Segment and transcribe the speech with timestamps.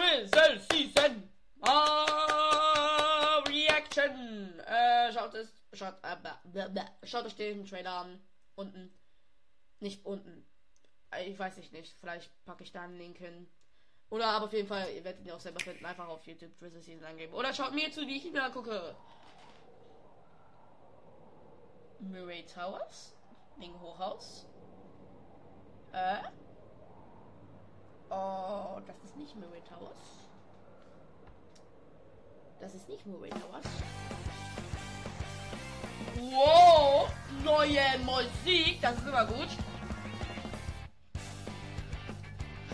[0.00, 1.28] Drizzle Season
[1.60, 4.58] ah, Reaction.
[4.60, 8.20] Äh, schaut es, schaut, äh, schaut euch den Trailer an.
[8.54, 8.94] Unten.
[9.80, 10.46] Nicht unten.
[11.26, 11.94] Ich weiß nicht, nicht.
[12.00, 13.46] Vielleicht packe ich da einen Link hin.
[14.08, 15.84] Oder aber auf jeden Fall, ihr werdet ihn auch selber finden.
[15.84, 17.34] Einfach auf YouTube Drizzle Season eingeben.
[17.34, 18.96] Oder schaut mir zu, wie ich ihn mir angucke.
[21.98, 23.14] Murray Towers.
[23.58, 24.46] Wegen Hochhaus.
[25.92, 26.22] Äh?
[29.32, 29.94] Nicht Murray Towers.
[32.58, 33.64] Das ist nicht Murray Towers.
[36.16, 37.08] Wow,
[37.44, 39.46] neue Musik, das ist immer gut.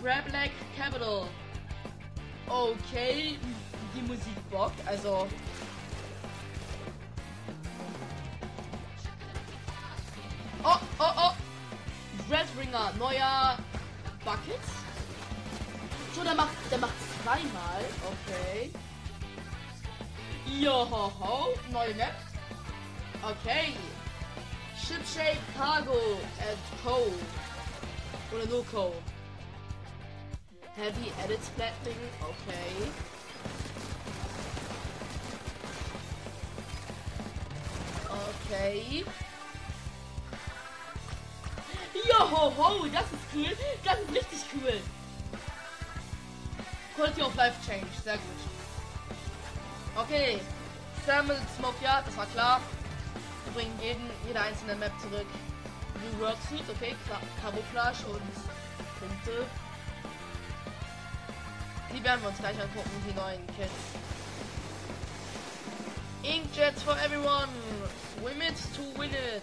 [0.00, 1.26] Crab Leg Capital.
[2.48, 3.38] Okay,
[3.94, 5.28] die Musik bockt, also
[10.64, 11.32] Oh, oh, oh.
[12.26, 13.58] Dreadringer, neuer
[14.24, 14.60] Bucket.
[16.16, 17.84] So, der macht, der macht zweimal.
[18.06, 18.72] Okay.
[20.46, 22.14] Johoho, neue Map.
[23.22, 23.74] Okay.
[24.78, 27.12] Shipshape Cargo at Co.
[28.34, 28.94] Oder nur Co.
[30.74, 32.00] Heavy Edit Splatting.
[32.22, 32.90] Okay.
[38.48, 39.04] Okay.
[42.08, 43.56] Johoho, das ist cool.
[47.36, 48.22] Life Change, sehr gut.
[49.94, 50.40] Okay.
[51.04, 52.60] Thermal Smoke, ja, das war klar.
[53.44, 55.26] Wir bringen jeden, jede einzelne Map zurück.
[56.02, 56.96] New World Suit, okay,
[57.42, 58.22] Camouflage und
[58.98, 59.46] Punkte.
[61.94, 63.70] Die werden wir uns gleich angucken, die neuen Kits.
[66.22, 67.48] Inkjets for everyone!
[68.24, 69.42] It to win it!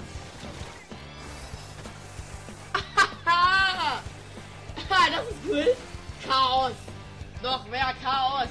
[7.44, 8.47] Noch mehr Chaos.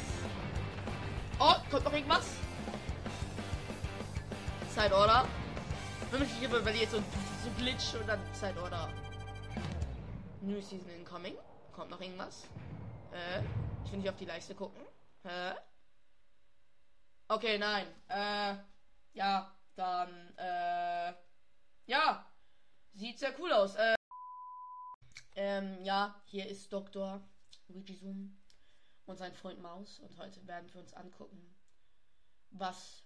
[1.41, 2.37] Oh, kommt noch irgendwas?
[4.69, 5.27] Side Order.
[6.11, 8.91] Wenn mich immer, wenn jetzt so, so Glitch und dann Side Order.
[10.43, 11.39] New Season incoming.
[11.73, 12.47] Kommt noch irgendwas?
[13.13, 13.41] Äh,
[13.87, 14.83] ich will nicht auf die Leiste gucken.
[15.23, 15.55] Hä?
[17.29, 17.87] Okay, nein.
[18.09, 18.57] Äh,
[19.15, 21.15] ja, dann, äh,
[21.87, 22.31] ja.
[22.93, 23.75] Sieht sehr cool aus.
[23.77, 23.95] Äh,
[25.35, 27.23] ähm, ja, hier ist Dr.
[27.69, 28.42] Luigi Zoom
[29.07, 31.55] und sein Freund Maus und heute werden wir uns angucken,
[32.51, 33.03] was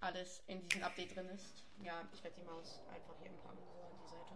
[0.00, 1.64] alles in diesem Update drin ist.
[1.82, 4.34] Ja, ich werde die Maus einfach hier packen, so an die Seite.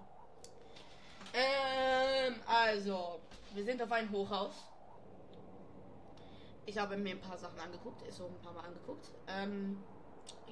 [1.34, 3.20] Ähm, also,
[3.54, 4.54] wir sind auf ein Hochhaus.
[6.66, 9.10] Ich habe mir ein paar Sachen angeguckt, ist so ein paar Mal angeguckt.
[9.28, 9.82] Ähm,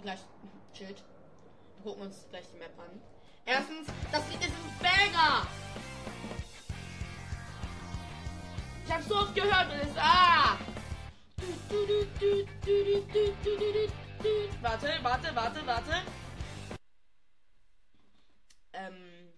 [0.03, 0.21] gleich,
[0.73, 1.03] chillt.
[1.77, 3.01] Wir gucken uns gleich die Map an.
[3.45, 5.47] Erstens, das Lied ist ein Banger!
[8.93, 10.59] Ich hab's so oft gehört und es ah!
[14.61, 16.03] Warte, warte, warte, warte.
[18.75, 19.33] Ähm.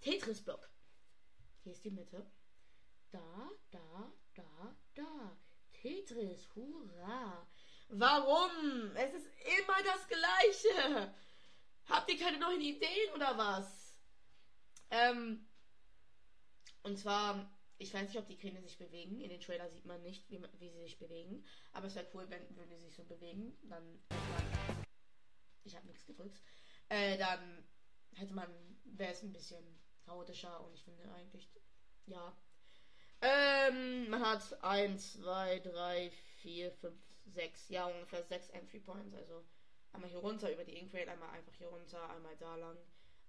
[0.00, 0.70] Tetris-Block.
[1.64, 2.26] Hier ist die Mitte.
[3.10, 5.36] Da, da, da, da.
[5.74, 7.46] Tetris, hurra.
[7.90, 8.96] Warum?
[8.96, 9.26] Es ist
[9.58, 11.14] immer das Gleiche.
[11.90, 13.98] Habt ihr keine neuen Ideen oder was?
[14.88, 15.46] Ähm.
[16.82, 19.20] Und zwar, ich weiß nicht, ob die Kräne sich bewegen.
[19.20, 21.44] In den Trailer sieht man nicht, wie, wie sie sich bewegen.
[21.72, 23.56] Aber es wäre cool, wenn, wenn sie sich so bewegen.
[23.68, 24.02] Dann.
[25.64, 26.40] Ich habe nichts gedrückt.
[26.88, 27.64] Äh, dann
[28.14, 28.48] hätte man,
[28.84, 29.64] wäre es ein bisschen
[30.04, 31.48] chaotischer und ich finde eigentlich,
[32.06, 32.36] ja.
[33.20, 36.10] Ähm, man hat 1, 2, 3,
[36.42, 36.94] 4, 5,
[37.26, 39.14] 6, ja, ungefähr 6 Entry Points.
[39.14, 39.44] Also
[39.92, 42.76] einmal hier runter über die Inkrate, einmal einfach hier runter, einmal da lang,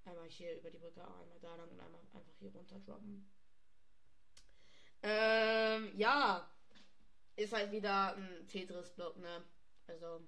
[0.05, 3.29] einmal hier über die Brücke, einmal da lang und einmal einfach hier runter droppen.
[5.03, 6.49] Ähm, ja.
[7.35, 9.43] Ist halt wieder ein Tetris-Block, ne?
[9.87, 10.21] Also.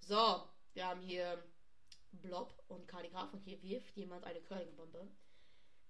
[0.00, 0.42] So,
[0.74, 1.42] wir haben hier
[2.12, 5.08] Blob und Kalligraph und hier wirft jemand eine Curling-Bombe.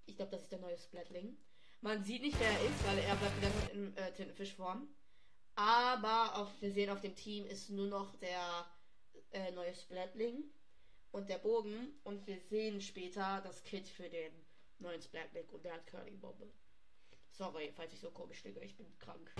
[0.06, 1.37] Ich glaube, das ist der neue Splatling.
[1.81, 4.88] Man sieht nicht, wer er ist, weil er bleibt wieder in äh, Tintenfischform.
[5.55, 8.70] Aber auf, wir sehen auf dem Team ist nur noch der
[9.32, 10.44] äh, neue Splatling
[11.11, 11.99] und der Bogen.
[12.05, 14.32] Und wir sehen später das Kit für den
[14.81, 16.53] neuen Splatling und der hat Curling Bombe.
[17.31, 19.32] Sorry, falls ich so komisch liege, ich bin krank.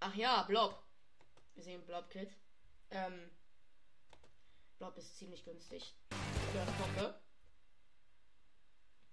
[0.00, 0.82] Ach ja, Blob.
[1.54, 2.36] Wir sehen Blob Kit.
[2.90, 3.30] Ähm,
[4.78, 5.94] Blob ist ziemlich günstig.
[6.52, 7.20] Burst Bombe.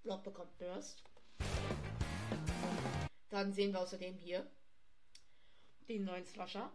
[0.04, 1.04] Blob bekommt Burst.
[3.30, 4.50] Dann sehen wir außerdem hier
[5.88, 6.72] den neuen Slasher.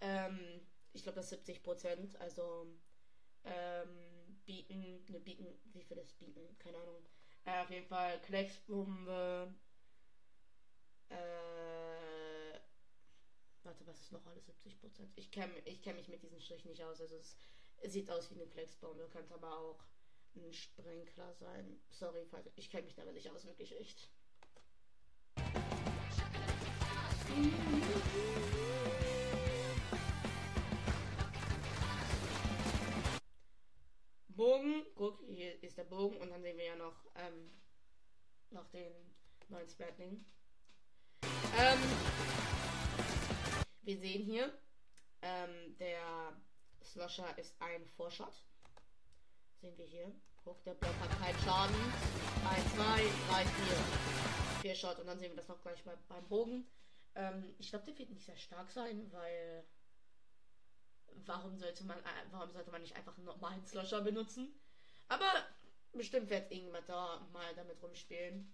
[0.00, 2.16] Ähm, ich glaube, das 70 Prozent.
[2.20, 2.66] Also
[3.44, 4.13] ähm,
[4.46, 6.56] bieten, ne, bieten, wie viel das bieten?
[6.58, 7.04] Keine Ahnung.
[7.44, 9.54] Äh, auf jeden Fall Klecksbombe.
[11.10, 12.58] Äh,
[13.62, 15.12] warte, was ist noch alles 70 Prozent?
[15.16, 17.00] Ich kenne ich kenn mich mit diesen Strichen nicht aus.
[17.00, 17.36] Also es,
[17.84, 19.84] sieht aus wie eine Klecksbombe, könnte aber auch
[20.36, 21.80] ein Sprenkler sein.
[21.90, 22.26] Sorry,
[22.56, 24.10] ich kenne mich damit nicht aus, wirklich echt.
[35.94, 37.50] Bogen und dann sehen wir ja noch, ähm,
[38.50, 38.92] noch den
[39.48, 40.24] neuen Splatling.
[41.56, 41.78] Ähm,
[43.82, 44.52] wir sehen hier,
[45.22, 46.32] ähm, der
[46.82, 48.34] Slosher ist ein Vorshot.
[49.60, 50.12] Sehen wir hier.
[50.42, 51.76] Guck, der Block hat keinen Schaden.
[52.50, 52.82] 1, 2,
[53.30, 53.76] 3, 4.
[54.62, 56.66] 4 Shot und dann sehen wir das noch gleich bei, beim Bogen.
[57.14, 59.64] Ähm, ich glaube, der wird nicht sehr stark sein, weil
[61.24, 64.54] warum sollte man, äh, warum sollte man nicht einfach einen normalen Slosher benutzen?
[65.08, 65.32] Aber
[65.96, 68.52] bestimmt wird irgendjemand da mal damit rumspielen.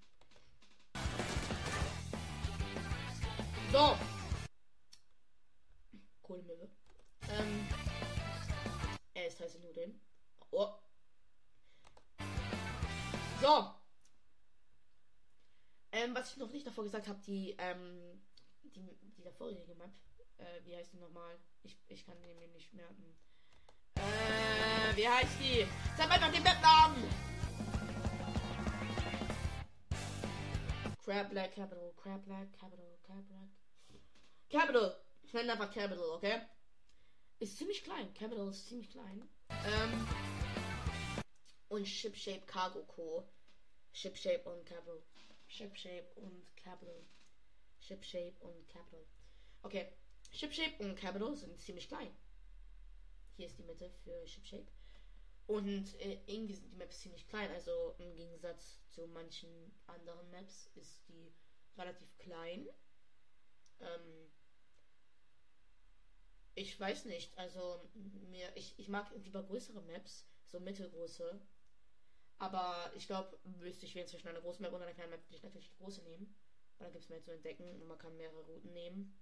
[3.72, 3.96] So.
[6.22, 6.68] Kohlmülle.
[7.28, 7.68] Ähm.
[9.14, 10.00] Er ist heiße Nudeln.
[10.50, 10.74] Oh.
[13.40, 13.74] So.
[15.92, 18.22] Ähm, was ich noch nicht davor gesagt habe, die, ähm,
[18.62, 19.90] die, die davorige Map,
[20.38, 21.38] äh, wie heißt die nochmal?
[21.62, 23.16] Ich, ich kann die mir nicht merken.
[24.10, 25.66] Äh, wie heißt die?
[25.96, 27.04] Sag einfach den Map-Namen!
[31.04, 33.48] Crab Black Capital, Crab Black Capital, Crab Black.
[34.48, 34.96] Capital!
[35.22, 36.40] Ich nenne einfach Capital, okay?
[37.38, 38.12] Ist ziemlich klein.
[38.14, 39.28] Capital ist ziemlich klein.
[39.48, 40.08] Ähm.
[41.68, 43.28] Und Shipshape Cargo Co.
[43.92, 45.02] Shipshape und Capital.
[45.46, 47.06] Shipshape und Capital.
[47.80, 49.04] Shipshape und Capital.
[49.62, 49.92] Okay.
[50.32, 52.14] Shipshape und Capital sind ziemlich klein.
[53.40, 54.70] Hier ist die Mitte für Shipshape.
[55.46, 57.50] Und äh, irgendwie sind die Maps ziemlich klein.
[57.52, 59.48] Also im Gegensatz zu manchen
[59.86, 61.32] anderen Maps ist die
[61.78, 62.68] relativ klein.
[63.80, 64.30] Ähm,
[66.54, 67.38] ich weiß nicht.
[67.38, 67.88] Also
[68.28, 71.40] mir, ich, ich mag lieber größere Maps, so mittelgroße.
[72.36, 75.36] Aber ich glaube, wüsste ich wählen zwischen einer großen Map und einer kleinen Map, würde
[75.36, 76.36] ich natürlich die große nehmen.
[76.76, 79.18] Weil da gibt es mehr zu entdecken und man kann mehrere Routen nehmen.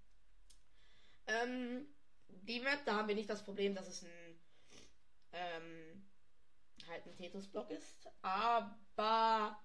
[1.27, 1.87] Ähm,
[2.29, 4.39] die Map, da haben wir nicht das Problem, dass es ein
[5.31, 6.09] ähm,
[6.87, 8.09] halt ein Tetris-Block ist.
[8.21, 9.59] Aber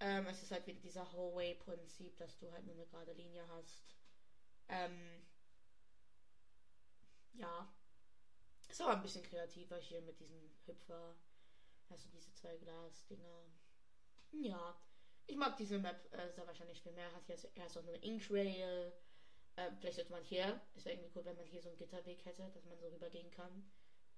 [0.00, 3.96] ähm, es ist halt wieder dieser Hallway-Prinzip, dass du halt nur eine gerade Linie hast.
[4.68, 5.26] Ähm,
[7.34, 7.72] ja.
[8.68, 11.16] Ist aber ein bisschen kreativer hier mit diesem Hüpfer.
[11.88, 13.44] Du diese zwei Glas-Dinger.
[14.32, 14.78] Ja.
[15.26, 17.10] Ich mag diese Map äh, sehr wahrscheinlich viel mehr.
[17.12, 18.92] Hat jetzt erst auch nur Inkrail.
[19.58, 20.60] Äh, vielleicht sollte man hier.
[20.76, 23.30] Es wäre irgendwie cool, wenn man hier so einen Gitterweg hätte, dass man so rübergehen
[23.32, 23.68] kann.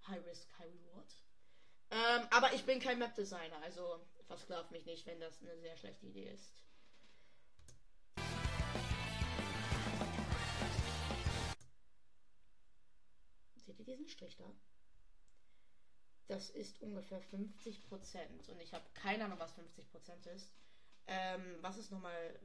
[0.07, 1.17] High Risk, High Reward.
[1.91, 6.07] Ähm, aber ich bin kein Map-Designer, also versklav mich nicht, wenn das eine sehr schlechte
[6.07, 6.53] Idee ist.
[13.57, 14.55] Seht ihr diesen Strich da?
[16.29, 20.53] Das ist ungefähr 50% und ich habe keine Ahnung, was 50% ist.
[21.07, 22.39] Ähm, was ist nochmal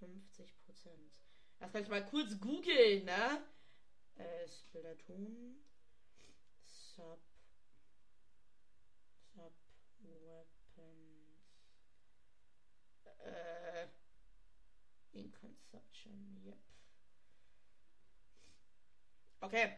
[0.00, 1.25] 50%?
[1.58, 3.42] Das kann ich mal kurz googeln, ne?
[4.16, 5.56] Äh, Splatoon
[6.64, 7.20] Sub
[9.34, 9.54] Sub
[9.98, 11.36] Weapons
[13.24, 13.86] äh,
[15.12, 16.58] in Consumption, yep.
[19.40, 19.72] Okay.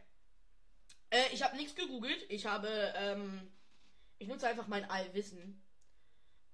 [1.11, 2.27] Äh, ich habe nichts gegoogelt.
[2.29, 3.51] Ich habe, ähm,
[4.19, 5.63] ich nutze einfach mein Allwissen.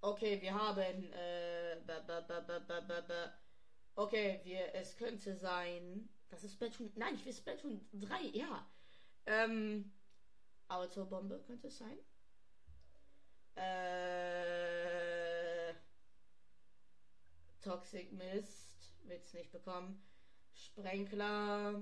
[0.00, 3.43] Okay, wir haben, äh, ba, ba, ba.
[3.96, 8.66] Okay, wir, es könnte sein, das ist Splatoon, nein, ich will Splatoon 3, ja.
[9.26, 9.92] Ähm,
[10.68, 11.98] Autobombe könnte es sein.
[13.54, 14.14] Äh,
[17.62, 20.02] Toxic Mist, wird's nicht bekommen.
[20.52, 21.80] Sprenkler,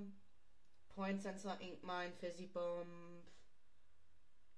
[0.91, 3.31] Point Sensor, Inkmine, Fizzy Bomb.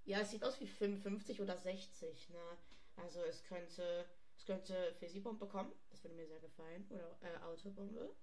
[0.04, 2.58] Ja, es sieht aus wie 55 oder 60, ne?
[2.96, 4.06] Also es könnte,
[4.44, 5.72] es könnte Fizzy-Bomb bekommen.
[5.90, 6.86] Das würde mir sehr gefallen.
[6.90, 8.14] Oder äh, Autobombe.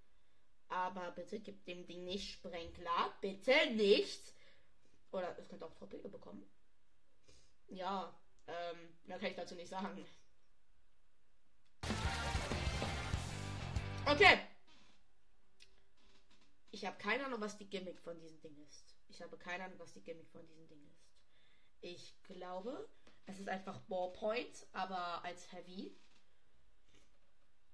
[0.68, 3.12] Aber bitte gib dem Ding nicht Sprenkler.
[3.20, 4.32] Bitte nicht.
[5.10, 6.48] Oder es könnte auch Torpedo bekommen.
[7.66, 8.14] Ja,
[8.46, 10.06] ähm, mehr kann ich dazu nicht sagen.
[14.06, 14.38] Okay.
[16.70, 18.96] Ich habe keine Ahnung, was die Gimmick von diesem Ding ist.
[19.08, 21.02] Ich habe keine Ahnung, was die Gimmick von diesem Ding ist.
[21.80, 22.88] Ich glaube,
[23.26, 25.96] es ist einfach Ballpoint, aber als Heavy.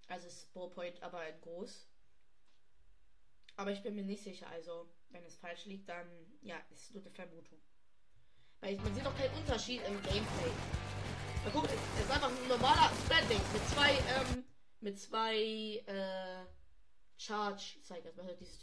[0.09, 1.87] Also es ist Ballpoint, aber in groß.
[3.57, 4.49] Aber ich bin mir nicht sicher.
[4.49, 6.07] Also, wenn es falsch liegt, dann
[6.43, 7.59] ja, ist nur eine Vermutung.
[8.61, 10.51] Weil man sieht auch keinen Unterschied im Gameplay.
[11.45, 14.45] Na, guck, es ist einfach ein normaler Splatling mit zwei, ähm,
[14.81, 15.37] mit zwei,
[15.87, 16.47] äh,
[17.19, 18.11] Charge-Zeiger.
[18.17, 18.59] Also dieses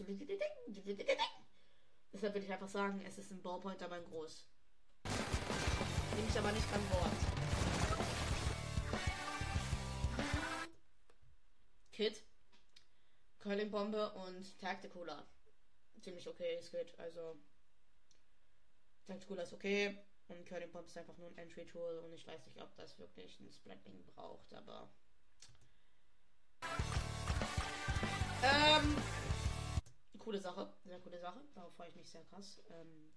[2.13, 4.47] Deshalb würde ich einfach sagen, es ist ein Ballpoint, aber ein groß.
[6.15, 7.34] Nehme ich aber nicht beim Wort.
[11.95, 12.21] Kit,
[13.39, 15.25] Curling-Bombe und Tacticola.
[16.01, 16.99] Ziemlich okay, es geht.
[16.99, 17.37] Also,
[19.07, 19.97] Tacticola ist okay.
[20.27, 23.39] Und Curling Bomb ist einfach nur ein Entry-Tool und ich weiß nicht, ob das wirklich
[23.39, 24.89] ein Splatling braucht, aber.
[28.43, 28.97] Ähm,
[30.19, 31.39] coole Sache, sehr coole Sache.
[31.53, 32.61] Darauf freue ich mich sehr krass.
[32.71, 33.13] Ähm,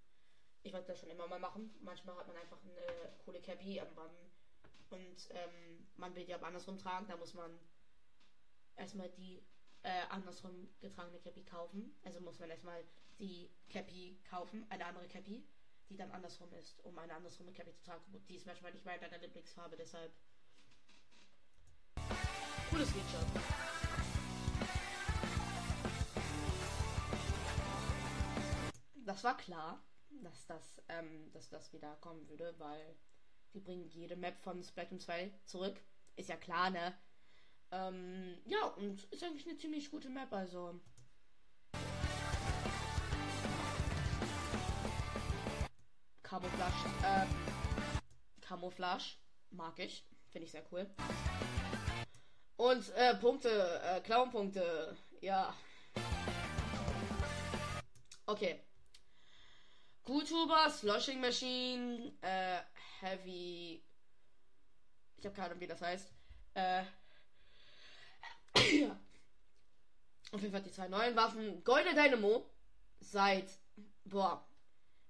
[0.63, 1.75] ich wollte das schon immer mal machen.
[1.81, 4.15] Manchmal hat man einfach eine coole Cappy am Mann
[4.91, 7.09] und ähm, man will die aber andersrum tragen.
[7.09, 7.59] Da muss man
[8.79, 9.43] erstmal die
[9.83, 11.95] äh, andersrum getragene Cappy kaufen.
[12.05, 12.83] Also muss man erstmal
[13.19, 15.45] die Cappy kaufen, eine andere Cappy,
[15.89, 18.03] die dann andersrum ist, um eine andersrum Cappy zu tragen.
[18.29, 20.13] Die ist manchmal nicht weiter deiner Lieblingsfarbe, deshalb.
[22.71, 23.25] Cooles Feature.
[29.07, 29.83] Das war klar,
[30.23, 32.97] dass das, ähm, dass das wieder kommen würde, weil
[33.55, 35.81] die bringen jede Map von Splatoon 2 zurück.
[36.17, 36.95] Ist ja klar, ne?
[37.71, 40.81] Ähm, ja, und ist eigentlich eine ziemlich gute Map, also.
[46.23, 47.27] Camouflage, äh,
[48.41, 49.17] Camouflage
[49.51, 50.87] mag ich, finde ich sehr cool.
[52.57, 55.55] Und äh, Punkte, äh, Clown-Punkte, ja.
[58.27, 58.63] Okay.
[60.07, 62.61] YouTuber, Sloshing Machine, äh,
[63.01, 63.85] Heavy.
[65.17, 66.13] Ich habe keine Ahnung, wie das heißt.
[66.55, 66.83] Äh,
[68.73, 69.01] ja.
[70.31, 71.65] Auf jeden Fall die zwei neuen Waffen.
[71.65, 72.51] Goldene Dynamo.
[73.01, 73.51] Seit.
[74.05, 74.47] Boah.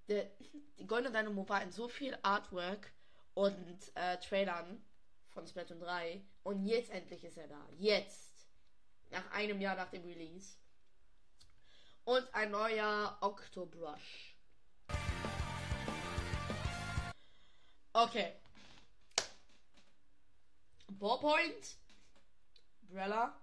[0.07, 0.29] Der,
[0.77, 2.91] die Goldene Dynamo war in so viel Artwork
[3.33, 4.81] und äh, Trailern
[5.27, 6.21] von Splatoon 3.
[6.43, 7.67] Und jetzt endlich ist er da.
[7.77, 8.47] Jetzt.
[9.11, 10.55] Nach einem Jahr nach dem Release.
[12.05, 14.35] Und ein neuer Octobrush.
[17.91, 18.33] Okay.
[20.87, 21.77] Ballpoint.
[22.83, 23.39] Brella.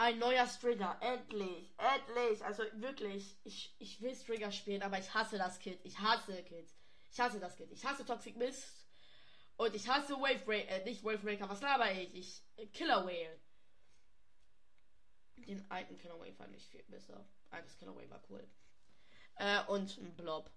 [0.00, 0.96] Ein neuer Stringer.
[1.02, 1.74] Endlich.
[1.76, 2.42] Endlich.
[2.42, 3.36] Also wirklich.
[3.44, 5.78] Ich, ich will Stringer spielen, aber ich hasse das Kit.
[5.84, 6.70] Ich hasse Kit.
[7.10, 7.70] Ich hasse das Kit.
[7.70, 8.88] Ich hasse Toxic Mist.
[9.58, 10.70] Und ich hasse Wave Breaker.
[10.70, 11.50] Äh, nicht Wave Breaker.
[11.50, 12.14] Was laber ich?
[12.14, 12.42] Ich.
[12.56, 13.38] Äh, Killer Whale.
[15.36, 17.28] Den alten Killer Whale fand ich viel besser.
[17.50, 18.48] Altes Killer Whale war cool.
[19.34, 20.50] Äh, und ein Blob.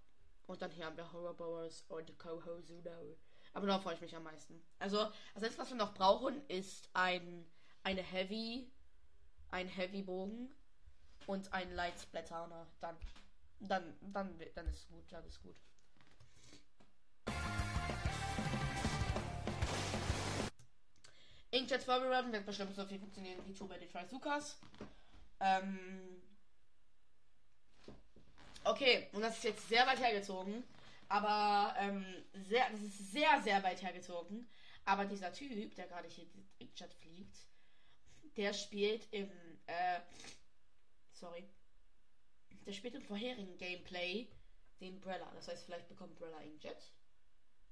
[0.46, 3.18] Und dann hier haben wir Horror Bowers und Coho Zuno.
[3.52, 4.64] Aber da freue ich mich am meisten.
[4.78, 7.46] Also, das letzte, was wir noch brauchen, ist ein,
[7.82, 8.72] eine Heavy,
[9.50, 10.52] ein Heavy Bogen
[11.26, 12.66] und ein Light Splatter.
[12.80, 12.96] Dann,
[13.60, 15.56] dann, dann, dann ist gut, dann ist gut.
[21.50, 24.58] Inkjet vorbereiten wird bestimmt so viel funktionieren wie Two die Trizukas.
[25.38, 26.22] Ähm,
[28.66, 30.64] Okay, und das ist jetzt sehr weit hergezogen.
[31.08, 32.04] Aber ähm,
[32.48, 34.48] sehr, das ist sehr, sehr weit hergezogen.
[34.86, 36.24] Aber dieser Typ, der gerade hier
[36.58, 37.36] in Chat fliegt,
[38.36, 39.30] der spielt im,
[39.66, 40.00] äh,
[41.12, 41.44] sorry,
[42.66, 44.28] der spielt im vorherigen Gameplay
[44.80, 45.30] den Brella.
[45.34, 46.92] Das heißt, vielleicht bekommt Brella Inkjet.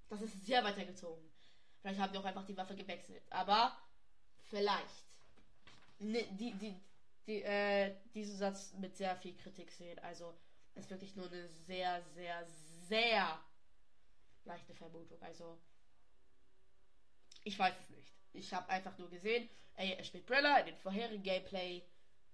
[0.08, 1.30] Das ist sehr weit hergezogen.
[1.80, 3.22] Vielleicht haben die auch einfach die Waffe gewechselt.
[3.30, 3.76] Aber
[4.44, 5.06] vielleicht.
[5.98, 6.74] Ne, die, die,
[7.26, 9.98] die, äh, diesen Satz mit sehr viel Kritik sehen.
[10.00, 10.36] Also,
[10.74, 12.46] ist wirklich nur eine sehr, sehr,
[12.88, 13.40] sehr
[14.44, 15.20] leichte Vermutung.
[15.22, 15.58] Also,
[17.44, 18.12] ich weiß es nicht.
[18.32, 21.82] Ich habe einfach nur gesehen, ey, er spielt Brella in den vorherigen Gameplay.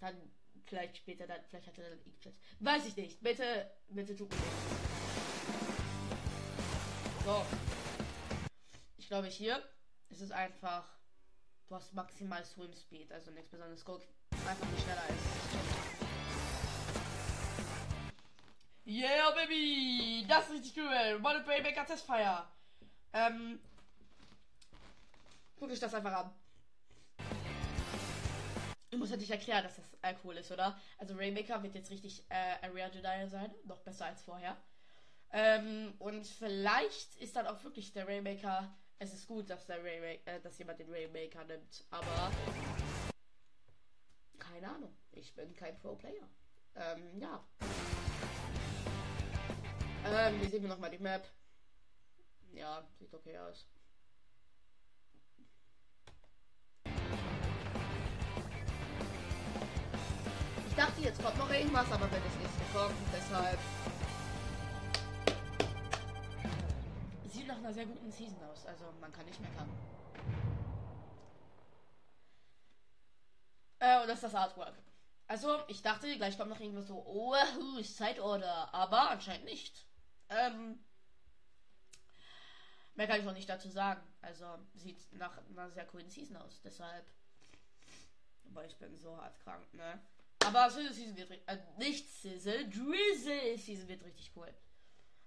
[0.00, 0.14] Dann
[0.64, 2.34] vielleicht später dann, vielleicht hat er dann Inkjet.
[2.60, 3.20] Weiß ich nicht.
[3.20, 4.46] Bitte, bitte tut mir nicht.
[7.24, 7.44] So.
[8.96, 9.62] Ich glaube hier
[10.10, 10.86] ist es einfach,
[11.68, 13.84] du hast maximal Swim Speed, also nichts besonderes.
[13.84, 14.02] Guck,
[14.46, 15.18] einfach nicht schneller als
[18.86, 20.24] Yeah, Baby!
[20.26, 21.18] Das ist richtig cool.
[21.18, 22.46] Model Playmaker Testfire.
[23.12, 23.60] Ähm.
[25.58, 26.30] Guck ich das einfach an.
[28.90, 29.88] Ich muss natürlich erklären, dass das
[30.24, 30.78] cool ist, oder?
[30.98, 33.54] Also Raymaker wird jetzt richtig äh, Area Jedi sein.
[33.64, 34.56] Noch besser als vorher.
[35.30, 38.74] Ähm, und vielleicht ist dann auch wirklich der Raymaker.
[38.98, 42.32] Es ist gut, dass der Raymaker, äh, dass jemand den Raymaker nimmt, aber
[44.38, 44.96] keine Ahnung.
[45.12, 46.28] Ich bin kein Pro-Player.
[46.74, 47.44] Ähm, ja.
[50.06, 51.28] Ähm, hier sehen wir nochmal die Map.
[52.52, 53.68] Ja, sieht okay aus.
[60.78, 63.58] Dachte, jetzt kommt noch irgendwas, aber wenn es nicht gekommen, deshalb.
[67.26, 68.64] Sieht nach einer sehr guten Season aus.
[68.64, 69.68] Also man kann nicht meckern.
[73.80, 74.75] Äh, und das ist das Artwork.
[75.26, 77.35] Also, ich dachte, gleich kommt noch irgendwas so, oh,
[77.82, 79.85] Side Order, aber anscheinend nicht.
[80.30, 80.78] Ähm,
[82.94, 84.00] mehr kann ich noch nicht dazu sagen.
[84.23, 87.04] Also, sieht nach einer sehr coolen Season aus, deshalb.
[88.50, 90.00] Aber ich bin so hart krank, ne?
[90.48, 94.48] Aber Sizzle Season wird äh, nicht Sizzle, Drizzle Season wird richtig cool.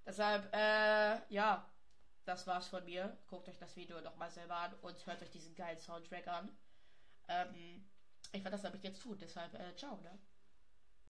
[0.04, 1.70] Deshalb, äh, ja,
[2.26, 3.16] das war's von mir.
[3.28, 6.58] Guckt euch das Video nochmal selber an und hört euch diesen geilen Soundtrack an.
[7.28, 7.86] Ähm,
[8.32, 10.18] ich werde das damit jetzt tun, deshalb, äh, ciao, ne?